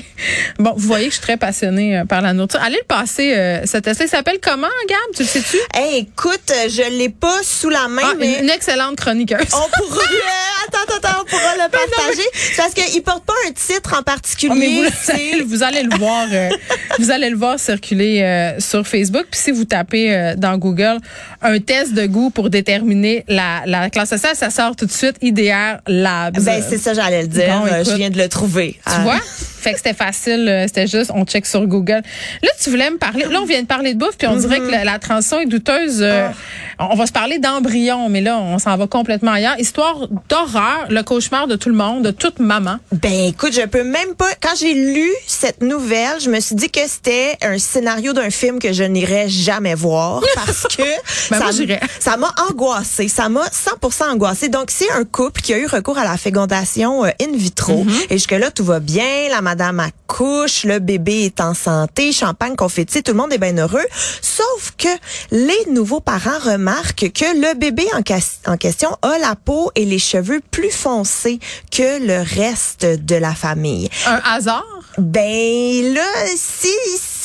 Bon, 0.60 0.74
vous 0.76 0.88
voyez 0.88 1.06
que 1.06 1.12
je 1.12 1.16
suis 1.18 1.24
très 1.24 1.38
passionnée 1.38 1.98
euh, 2.00 2.06
par 2.06 2.22
la 2.22 2.34
nourriture. 2.34 2.60
Allez 2.62 2.78
le 2.78 2.86
passer, 2.88 3.34
euh, 3.36 3.62
cet 3.66 3.88
essai. 3.88 4.06
Il 4.06 4.10
s'appelle 4.10 4.40
comment, 4.42 4.68
Gab? 4.88 5.16
Tu 5.16 5.24
le 5.24 5.28
sais-tu? 5.28 5.58
Hey, 5.74 6.00
écoute, 6.00 6.52
je 6.70 6.98
l'ai 6.98 7.10
pas 7.10 7.40
sous 7.44 7.70
la 7.70 7.88
main, 7.88 8.02
Ah, 8.06 8.14
mais... 8.18 8.40
une 8.42 8.50
excellente 8.50 8.96
chroniqueuse. 8.98 9.38
On 9.54 9.70
pourra 9.78 10.02
le, 10.10 10.68
attends, 10.68 10.96
attends, 10.98 11.22
on 11.22 11.26
pourra 11.26 11.54
le 11.56 11.70
partager. 11.70 12.28
C'est 12.34 12.58
parce 12.58 12.74
qu'il 12.74 13.02
porte 13.04 13.26
pas 13.26 13.34
un 13.48 13.52
titre 13.52 13.94
en 13.94 13.98
Ah, 13.98 14.00
mais 14.00 14.04
particulier. 14.14 14.84
vous, 14.84 14.90
c'est- 15.04 15.12
allez, 15.14 15.42
vous 15.44 15.64
allez 15.64 15.84
le 15.84 15.98
voir, 15.98 16.26
euh, 16.32 16.50
vous 17.00 17.12
allez 17.12 17.30
le 17.30 17.38
voir 17.38 17.60
circuler 17.60 18.22
euh, 18.22 18.60
sur 18.60 18.88
Facebook. 18.88 19.26
Puis 19.32 19.40
si 19.40 19.52
vous 19.52 19.66
tapez 19.66 20.14
euh, 20.14 20.36
dans 20.36 20.58
Google 20.58 20.98
un 21.42 21.60
test 21.60 21.94
de 21.94 22.06
goût 22.06 22.30
pour 22.30 22.50
déterminer 22.50 23.24
la, 23.28 23.62
la 23.66 23.90
classe 23.90 24.10
sociale, 24.10 24.36
ça 24.36 24.50
sort 24.50 24.76
tout 24.76 24.86
de 24.86 24.92
suite 24.92 25.16
IDR 25.22 25.78
Labs. 25.88 26.40
Ben, 26.42 26.64
c'est 26.68 26.78
ça, 26.78 26.94
j'allais 26.94 27.22
le 27.24 27.28
dire. 27.28 27.48
Bon, 27.60 27.66
Euh, 27.68 27.82
écoute. 27.82 27.92
je 27.92 27.96
viens 27.98 28.10
de 28.10 28.18
le 28.18 28.30
trouver. 28.30 28.80
tu. 28.86 28.92
Vois? 29.08 29.22
Fait 29.68 29.74
que 29.74 29.78
c'était 29.80 29.94
facile, 29.94 30.48
euh, 30.48 30.64
c'était 30.68 30.88
juste, 30.88 31.12
on 31.14 31.26
check 31.26 31.46
sur 31.46 31.66
Google. 31.68 32.02
Là, 32.42 32.50
tu 32.64 32.70
voulais 32.70 32.90
me 32.90 32.98
parler, 32.98 33.26
là, 33.30 33.40
on 33.42 33.46
vient 33.46 33.62
de 33.62 33.68
parler 33.68 33.94
de 33.94 34.00
bouffe, 34.00 34.18
puis 34.18 34.28
on 34.28 34.36
dirait 34.38 34.60
que 34.60 34.72
la, 34.72 34.84
la 34.86 34.98
transition 35.00 35.40
est 35.42 35.46
douteuse. 35.46 36.00
euh, 36.02 36.30
On 36.80 36.96
va 36.96 37.06
se 37.06 37.12
parler 37.12 37.38
d'embryon, 37.40 38.08
mais 38.10 38.22
là, 38.22 38.38
on 38.38 38.60
s'en 38.60 38.78
va 38.78 38.88
complètement 38.88 39.32
ailleurs. 39.32 39.60
Histoire 39.60 40.08
d'horreur, 40.30 40.86
le 40.90 41.02
cauchemar 41.04 41.48
de 41.48 41.56
tout 41.56 41.70
le 41.70 41.76
monde, 41.76 42.04
de 42.04 42.12
toute 42.12 42.40
maman. 42.40 42.78
Ben 42.94 43.26
écoute, 43.26 43.52
je 43.54 43.66
peux 43.66 43.84
même 43.84 44.16
pas. 44.18 44.30
Quand 44.42 44.56
j'ai 44.58 44.74
lu 44.74 45.10
cette 45.26 45.62
nouvelle, 45.62 46.20
je 46.24 46.30
me 46.30 46.40
suis 46.40 46.56
dit 46.56 46.70
que 46.70 46.80
c'était 46.88 47.36
un 47.42 47.58
scénario 47.58 48.14
d'un 48.14 48.30
film 48.30 48.60
que 48.60 48.72
je 48.72 48.84
n'irais 48.84 49.28
jamais 49.28 49.76
voir 49.76 50.22
parce 50.36 50.64
que 50.78 50.84
Ben, 51.30 51.42
ça, 52.00 52.16
m'a 52.18 52.34
angoissée. 52.50 53.08
Ça 53.10 53.28
m'a 53.28 53.46
100% 53.48 54.12
angoissée. 54.14 54.48
Donc 54.50 54.70
c'est 54.70 54.92
un 54.92 55.04
couple 55.04 55.42
qui 55.42 55.54
a 55.54 55.58
eu 55.58 55.66
recours 55.66 55.98
à 55.98 56.04
la 56.06 56.16
fécondation 56.18 57.04
euh, 57.06 57.10
in 57.22 57.36
vitro 57.36 57.58
Mm-hmm. 57.68 58.06
et 58.12 58.14
jusque 58.14 58.32
là 58.32 58.50
tout 58.52 58.64
va 58.64 58.80
bien. 58.80 59.04
La 59.30 59.42
madame 59.42 59.57
accouche, 59.62 60.64
le 60.64 60.80
bébé 60.80 61.26
est 61.26 61.42
en 61.42 61.54
santé, 61.54 62.12
champagne, 62.12 62.56
confetti, 62.56 63.04
tout 63.04 63.12
le 63.12 63.18
monde 63.18 63.34
est 63.34 63.38
bien 63.38 63.58
heureux. 63.58 63.86
Sauf 64.22 64.74
que 64.78 64.88
les 65.32 65.72
nouveaux 65.72 66.00
parents 66.00 66.40
remarquent 66.44 67.12
que 67.12 67.40
le 67.40 67.56
bébé 67.56 67.86
en 67.94 68.58
question 68.58 68.98
a 69.02 69.18
la 69.20 69.36
peau 69.36 69.72
et 69.76 69.86
les 69.86 70.00
cheveux 70.00 70.42
plus 70.52 70.72
foncés 70.72 71.40
que 71.72 72.06
le 72.06 72.24
reste 72.24 72.86
de 72.86 73.16
la 73.16 73.34
famille. 73.34 73.90
Un 74.06 74.22
hasard? 74.24 74.77
Ben 74.98 75.94
là, 75.94 76.26
si 76.36 76.70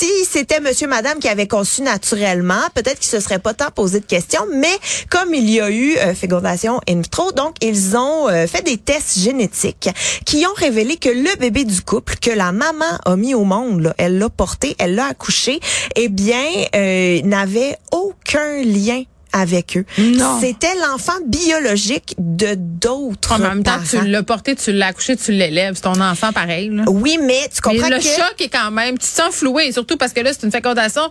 si 0.02 0.24
c'était 0.24 0.60
monsieur 0.60 0.88
madame 0.88 1.18
qui 1.20 1.28
avait 1.28 1.46
conçu 1.46 1.80
naturellement, 1.80 2.60
peut-être 2.74 2.98
qu'il 2.98 3.08
se 3.08 3.20
serait 3.20 3.38
pas 3.38 3.54
tant 3.54 3.70
posé 3.70 4.00
de 4.00 4.04
questions, 4.04 4.44
mais 4.52 4.78
comme 5.08 5.32
il 5.32 5.48
y 5.48 5.60
a 5.60 5.70
eu 5.70 5.96
euh, 5.96 6.12
fécondation 6.12 6.80
in 6.88 7.00
vitro, 7.00 7.32
donc 7.32 7.54
ils 7.62 7.96
ont 7.96 8.28
euh, 8.28 8.46
fait 8.46 8.62
des 8.62 8.76
tests 8.76 9.18
génétiques 9.20 9.88
qui 10.26 10.44
ont 10.44 10.54
révélé 10.54 10.96
que 10.96 11.08
le 11.08 11.38
bébé 11.38 11.64
du 11.64 11.80
couple 11.82 12.16
que 12.16 12.30
la 12.30 12.52
maman 12.52 12.98
a 13.04 13.16
mis 13.16 13.34
au 13.34 13.44
monde, 13.44 13.82
là, 13.82 13.94
elle 13.96 14.18
l'a 14.18 14.28
porté, 14.28 14.74
elle 14.78 14.94
l'a 14.94 15.06
accouché, 15.06 15.60
eh 15.96 16.08
bien 16.08 16.44
euh, 16.74 17.22
n'avait 17.22 17.76
aucun 17.90 18.62
lien 18.62 19.04
avec 19.32 19.76
eux. 19.76 19.84
Non. 19.98 20.38
C'était 20.40 20.74
l'enfant 20.76 21.12
biologique 21.26 22.14
de 22.18 22.54
d'autres 22.54 23.32
En 23.32 23.38
même 23.38 23.62
temps, 23.62 23.78
tu 23.88 24.00
l'as 24.06 24.22
porté, 24.22 24.54
tu 24.56 24.72
l'as 24.72 24.88
accouché, 24.88 25.16
tu 25.16 25.32
l'élèves. 25.32 25.74
C'est 25.76 25.82
ton 25.82 26.00
enfant 26.00 26.32
pareil. 26.32 26.68
Là. 26.70 26.84
Oui, 26.88 27.18
mais 27.20 27.48
tu 27.48 27.60
Mais 27.66 27.76
comprends 27.76 27.88
le 27.88 27.98
que 27.98 28.02
choc 28.02 28.34
est 28.40 28.48
quand 28.48 28.70
même, 28.70 28.98
tu 28.98 29.06
te 29.08 29.14
sens 29.14 29.34
floué, 29.34 29.72
surtout 29.72 29.96
parce 29.96 30.12
que 30.12 30.20
là, 30.20 30.32
c'est 30.32 30.44
une 30.44 30.52
fécondation. 30.52 31.02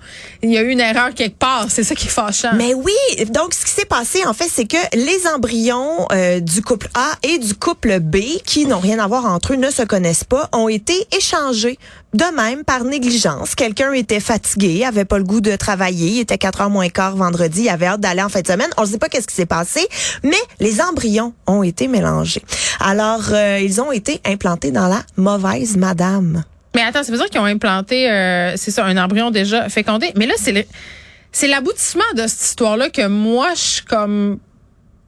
Il 0.43 0.51
y 0.51 0.57
a 0.57 0.61
eu 0.61 0.69
une 0.69 0.79
erreur 0.79 1.13
quelque 1.13 1.37
part. 1.37 1.67
C'est 1.69 1.83
ça 1.83 1.95
qui 1.95 2.07
est 2.07 2.11
fâchant. 2.11 2.51
Mais 2.55 2.73
oui, 2.73 2.93
donc 3.29 3.53
ce 3.53 3.65
qui 3.65 3.71
s'est 3.71 3.85
passé 3.85 4.25
en 4.25 4.33
fait, 4.33 4.49
c'est 4.51 4.65
que 4.65 4.77
les 4.93 5.27
embryons 5.27 6.07
euh, 6.11 6.39
du 6.39 6.61
couple 6.61 6.89
A 6.93 7.13
et 7.23 7.37
du 7.37 7.53
couple 7.55 7.99
B, 7.99 8.17
qui 8.45 8.65
n'ont 8.65 8.79
rien 8.79 8.99
à 8.99 9.07
voir 9.07 9.25
entre 9.25 9.53
eux, 9.53 9.57
ne 9.57 9.69
se 9.69 9.83
connaissent 9.83 10.23
pas, 10.23 10.49
ont 10.53 10.67
été 10.67 10.93
échangés 11.15 11.77
de 12.13 12.35
même 12.35 12.63
par 12.63 12.83
négligence. 12.83 13.55
Quelqu'un 13.55 13.93
était 13.93 14.19
fatigué, 14.19 14.83
avait 14.85 15.05
pas 15.05 15.17
le 15.17 15.23
goût 15.23 15.41
de 15.41 15.55
travailler, 15.55 16.07
il 16.07 16.19
était 16.19 16.37
4 16.37 16.61
heures 16.61 16.69
moins 16.69 16.89
quart 16.89 17.15
vendredi, 17.15 17.63
il 17.63 17.69
avait 17.69 17.85
hâte 17.85 18.01
d'aller 18.01 18.21
en 18.21 18.29
fin 18.29 18.41
de 18.41 18.47
semaine. 18.47 18.69
On 18.77 18.81
ne 18.81 18.87
sait 18.87 18.97
pas 18.97 19.09
qu'est-ce 19.09 19.27
qui 19.27 19.35
s'est 19.35 19.45
passé, 19.45 19.87
mais 20.23 20.39
les 20.59 20.81
embryons 20.81 21.33
ont 21.47 21.63
été 21.63 21.87
mélangés. 21.87 22.43
Alors, 22.79 23.29
euh, 23.31 23.59
ils 23.59 23.81
ont 23.81 23.91
été 23.91 24.19
implantés 24.25 24.71
dans 24.71 24.87
la 24.87 25.03
mauvaise 25.17 25.77
madame. 25.77 26.43
Mais 26.75 26.81
attends, 26.81 27.03
ça 27.03 27.11
veut 27.11 27.17
dire 27.17 27.29
qu'ils 27.29 27.41
ont 27.41 27.45
implanté, 27.45 28.09
euh, 28.09 28.53
c'est 28.55 28.71
ça, 28.71 28.85
un 28.85 28.97
embryon 28.97 29.31
déjà 29.31 29.69
fécondé. 29.69 30.11
Mais 30.15 30.25
là, 30.25 30.33
c'est 30.37 30.67
c'est 31.33 31.47
l'aboutissement 31.47 32.03
de 32.15 32.27
cette 32.27 32.41
histoire-là 32.41 32.89
que 32.89 33.07
moi, 33.07 33.53
je 33.55 33.59
suis 33.59 33.85
comme 33.85 34.39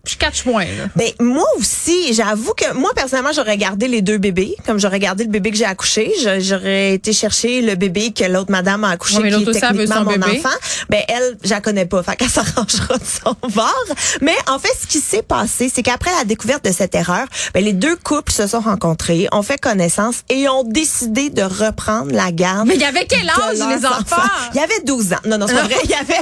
je 0.06 0.18
catch 0.18 0.44
moins. 0.46 0.66
Là. 0.66 0.88
Ben 0.98 1.12
moi 1.22 1.46
aussi, 1.58 2.14
j'avoue 2.14 2.54
que 2.54 2.74
moi 2.74 2.92
personnellement, 2.94 3.32
j'aurais 3.34 3.56
gardé 3.56 3.88
les 3.88 4.02
deux 4.02 4.18
bébés, 4.18 4.54
comme 4.66 4.78
j'aurais 4.78 5.00
gardé 5.00 5.24
le 5.24 5.30
bébé 5.30 5.50
que 5.52 5.56
j'ai 5.56 5.64
accouché, 5.64 6.12
j'aurais 6.40 6.96
été 6.96 7.14
chercher 7.14 7.62
le 7.62 7.76
bébé 7.76 8.12
que 8.12 8.26
l'autre 8.26 8.52
madame 8.52 8.84
a 8.84 8.90
accouché, 8.90 9.20
Ouais, 9.20 9.32
mais 9.32 9.44
qui 9.46 9.50
est 9.50 9.54
techniquement 9.62 10.04
mon 10.04 10.12
bébé. 10.12 10.42
enfant. 10.44 10.56
Ben 10.90 11.00
elle, 11.08 11.38
je 11.42 11.50
la 11.52 11.62
connais 11.62 11.86
pas, 11.86 12.04
fait 12.04 12.18
qu'elle 12.18 12.30
s'arrangera 12.30 12.98
de 12.98 13.04
son 13.06 13.34
bord. 13.50 13.86
Mais 14.20 14.36
en 14.48 14.60
fait, 14.60 14.74
ce 14.82 14.88
qui 14.88 15.00
s'est 15.00 15.22
passé, 15.24 15.72
c'est 15.74 15.84
qu'après 15.84 16.12
la 16.18 16.26
découverte 16.26 16.66
de 16.66 16.74
cette 16.74 16.96
erreur, 16.96 17.26
ben 17.54 17.64
les 17.64 17.72
deux 17.74 17.96
couples 17.96 18.34
se 18.34 18.46
sont 18.46 18.60
rencontrés, 18.60 19.30
ont 19.32 19.42
fait 19.42 19.58
connaissance 19.60 20.24
et 20.30 20.50
ont 20.50 20.66
décidé 20.66 21.30
de 21.30 21.44
reprendre 21.44 22.12
la 22.12 22.34
garde. 22.34 22.68
Mais 22.68 22.76
il 22.76 22.82
y 22.82 22.86
avait 22.86 23.06
quel 23.08 23.30
âge, 23.30 23.54
les 23.80 23.86
enfants? 23.86 24.22
Il 24.54 24.60
y 24.60 24.64
avait 24.64 24.82
12 24.86 25.14
ans. 25.14 25.18
Non, 25.26 25.38
non, 25.38 25.48
c'est 25.48 25.54
pas 25.56 25.64
vrai. 25.64 25.76
Il 25.86 25.90
y 25.92 25.94
avait, 25.94 26.20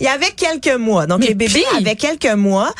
il 0.00 0.04
y 0.04 0.08
avait 0.08 0.30
quelques 0.36 0.76
mois. 0.78 1.06
Donc, 1.06 1.20
Mais 1.20 1.28
les 1.28 1.34
bébés 1.34 1.64
avaient 1.76 1.96
quelques 1.96 2.26
mois. 2.34 2.72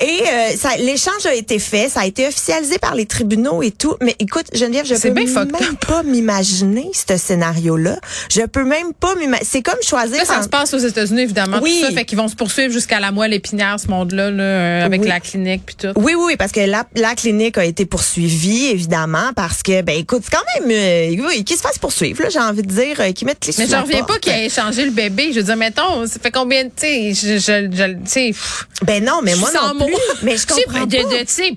Et 0.00 0.04
euh, 0.22 0.50
ça, 0.56 0.76
l'échange 0.78 1.24
a 1.26 1.34
été 1.34 1.58
fait. 1.58 1.88
Ça 1.88 2.00
a 2.00 2.06
été 2.06 2.26
officialisé 2.26 2.78
par 2.78 2.94
les 2.94 3.06
tribunaux 3.06 3.62
et 3.62 3.70
tout. 3.70 3.96
Mais 4.00 4.14
écoute, 4.18 4.46
Geneviève, 4.54 4.86
je 4.86 4.94
peux 4.94 5.10
bien 5.10 5.24
même 5.26 5.76
pas 5.76 6.02
m'imaginer 6.02 6.90
ce 6.92 7.16
scénario-là. 7.16 7.98
Je 8.30 8.42
peux 8.42 8.64
même 8.64 8.92
pas 8.94 9.14
m'imaginer. 9.16 9.46
C'est 9.48 9.62
comme 9.62 9.80
choisir... 9.82 10.16
Là, 10.18 10.24
ça 10.24 10.38
en- 10.38 10.42
se 10.42 10.48
passe 10.48 10.74
aux 10.74 10.78
États-Unis, 10.78 11.22
évidemment. 11.22 11.58
Oui. 11.62 11.78
Tout 11.80 11.86
ça 11.88 11.92
fait 11.92 12.04
qu'ils 12.04 12.18
vont 12.18 12.28
se 12.28 12.36
poursuivre 12.36 12.72
jusqu'à 12.72 13.00
la 13.00 13.12
moelle 13.12 13.32
épinière, 13.34 13.78
ce 13.78 13.88
monde-là, 13.88 14.30
là, 14.30 14.42
euh, 14.42 14.84
avec 14.84 15.02
Oui. 15.02 15.08
la 15.08 15.20
clinique 15.20 15.62
puis 15.66 15.76
tout. 15.76 15.92
Oui, 15.96 16.14
oui, 16.16 16.36
parce 16.36 16.52
que 16.52 16.60
la, 16.60 16.84
la 16.94 17.14
clinique 17.14 17.58
a 17.58 17.64
été 17.64 17.86
poursuivie, 17.86 18.66
évidemment, 18.66 19.30
parce 19.34 19.62
que, 19.62 19.82
ben, 19.82 19.96
écoute, 19.98 20.22
c'est 20.24 20.36
quand 20.36 20.60
même, 20.60 20.70
euh, 20.70 21.26
oui, 21.28 21.44
qu'ils 21.44 21.56
se 21.56 21.62
fassent 21.62 21.78
poursuivre, 21.78 22.22
là, 22.22 22.28
j'ai 22.30 22.38
envie 22.38 22.62
de 22.62 22.68
dire, 22.72 23.00
euh, 23.00 23.12
qu'ils 23.12 23.26
mettent 23.26 23.46
les 23.46 23.54
Mais 23.58 23.66
je 23.66 23.76
reviens 23.76 24.04
pas 24.04 24.18
qu'il 24.18 24.32
ait 24.32 24.46
échangé 24.46 24.84
le 24.84 24.90
bébé. 24.90 25.30
Je 25.32 25.38
veux 25.40 25.44
dire, 25.44 25.56
mettons, 25.56 26.06
ça 26.06 26.18
fait 26.22 26.30
combien 26.36 26.64
de, 26.64 26.70
tu 26.70 27.14
sais, 27.14 27.38
je, 27.38 27.38
je, 27.38 28.30
tu 28.32 28.38
Ben 28.84 29.02
non, 29.04 29.20
mais 29.22 29.34
moi 29.36 29.50
non 29.52 29.70
plus. 29.84 29.92
mots. 29.92 29.98
Mais 30.22 30.36
je 30.36 30.46
Tu 30.46 30.54
comprends 30.64 30.86
de- 30.86 30.96
pas. 31.02 31.24
Tu 31.24 31.32
sais, 31.32 31.52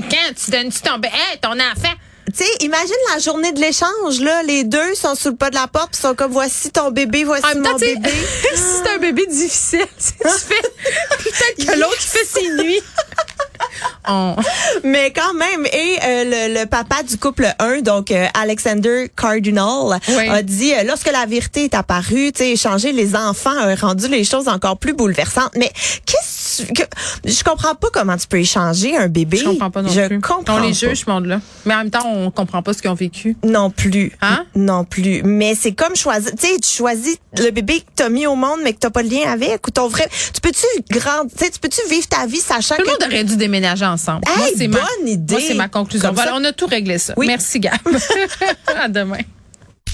quand 0.00 0.34
tu 0.44 0.50
donnes 0.50 0.72
tu 0.72 0.80
ton 0.80 0.98
bébé, 0.98 1.14
hey, 1.32 1.38
ton 1.40 1.52
enfant? 1.52 1.94
Tu 2.36 2.44
sais, 2.44 2.50
imagine 2.60 2.94
la 3.12 3.18
journée 3.18 3.50
de 3.52 3.60
l'échange, 3.60 4.20
là. 4.20 4.42
Les 4.44 4.62
deux 4.62 4.94
sont 4.94 5.16
sous 5.16 5.30
le 5.30 5.36
pas 5.36 5.50
de 5.50 5.56
la 5.56 5.66
porte, 5.66 5.92
puis 5.92 6.00
sont 6.00 6.14
comme, 6.14 6.30
voici 6.30 6.70
ton 6.70 6.92
bébé, 6.92 7.24
voici 7.24 7.44
mon 7.56 7.74
tu 7.74 7.86
bébé. 7.86 8.08
si 8.54 8.62
c'est 8.84 8.88
un 8.90 8.98
bébé 8.98 9.26
difficile, 9.26 9.86
tu 9.98 10.28
fais, 10.28 10.62
peut-être 11.24 11.66
que 11.74 11.78
l'autre 11.80 12.00
fait 12.00 12.24
ses 12.24 12.48
nuits. 12.62 12.80
On- 14.08 14.36
Mais 14.84 15.12
quand 15.12 15.34
même, 15.34 15.66
et 15.66 15.98
euh, 16.02 16.24
le, 16.48 16.60
le 16.60 16.66
papa 16.66 17.02
du 17.02 17.16
couple 17.18 17.46
1, 17.58 17.80
donc 17.82 18.10
euh, 18.10 18.26
Alexander 18.34 19.10
Cardinal, 19.16 20.00
Oui. 20.08 20.28
a 20.28 20.42
dit, 20.42 20.72
euh, 20.74 20.82
lorsque 20.84 21.10
la 21.10 21.26
vérité 21.26 21.64
est 21.64 21.74
apparue, 21.74 22.32
tu 22.32 22.38
sais, 22.44 22.50
échanger 22.50 22.92
les 22.92 23.14
enfants 23.14 23.56
a 23.58 23.74
rendu 23.74 24.08
les 24.08 24.24
choses 24.24 24.48
encore 24.48 24.78
plus 24.78 24.92
bouleversantes. 24.94 25.52
Mais 25.56 25.70
qu'est-ce 26.06 26.39
que... 26.66 26.82
Je 27.24 27.44
comprends 27.44 27.74
pas 27.74 27.88
comment 27.92 28.16
tu 28.16 28.26
peux 28.26 28.38
échanger 28.38 28.96
un 28.96 29.08
bébé. 29.08 29.38
Je 29.38 29.44
comprends 29.44 29.70
pas 29.70 29.82
non 29.82 29.90
Je 29.90 30.06
plus. 30.06 30.20
comprends 30.20 30.58
on 30.58 30.62
les 30.62 30.72
juge, 30.72 31.04
ce 31.04 31.10
monde-là. 31.10 31.40
Mais 31.66 31.74
en 31.74 31.78
même 31.78 31.90
temps, 31.90 32.06
on 32.06 32.30
comprend 32.30 32.62
pas 32.62 32.72
ce 32.72 32.82
qu'ils 32.82 32.90
ont 32.90 32.94
vécu. 32.94 33.36
Non 33.44 33.70
plus. 33.70 34.12
Hein? 34.20 34.44
Non 34.54 34.84
plus. 34.84 35.22
Mais 35.22 35.54
c'est 35.54 35.72
comme 35.72 35.96
choisir, 35.96 36.32
tu 36.32 36.46
sais, 36.46 36.58
tu 36.58 36.68
choisis 36.68 37.16
le 37.38 37.50
bébé 37.50 37.80
que 37.80 37.86
t'as 37.94 38.08
mis 38.08 38.26
au 38.26 38.34
monde, 38.34 38.60
mais 38.62 38.72
que 38.72 38.78
t'as 38.78 38.90
pas 38.90 39.02
de 39.02 39.10
lien 39.10 39.30
avec, 39.30 39.66
ou 39.66 39.70
ton 39.70 39.88
vrai, 39.88 40.08
tu 40.32 40.40
peux-tu 40.40 40.66
grand, 40.90 41.24
tu 41.26 41.44
sais, 41.44 41.50
tu 41.50 41.58
peux-tu 41.60 41.80
vivre 41.88 42.06
ta 42.08 42.26
vie 42.26 42.38
sachant 42.38 42.76
Tout 42.76 42.82
le 42.82 42.86
que 42.86 43.04
monde 43.04 43.12
aurait 43.12 43.24
dû 43.24 43.36
déménager 43.36 43.86
ensemble. 43.86 44.22
Hey, 44.26 44.54
c'est 44.56 44.68
ma, 44.68 44.78
bonne 44.78 45.08
idée. 45.08 45.34
Moi, 45.34 45.42
c'est 45.46 45.54
ma 45.54 45.68
conclusion. 45.68 46.12
Voilà, 46.12 46.34
on 46.36 46.44
a 46.44 46.52
tout 46.52 46.66
réglé 46.66 46.98
ça. 46.98 47.14
Oui. 47.16 47.26
Merci, 47.26 47.60
Gab. 47.60 47.78
à 48.66 48.88
demain. 48.88 49.18